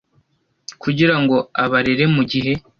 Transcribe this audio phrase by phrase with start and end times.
[0.81, 2.53] kugira ngo abarere mu gihe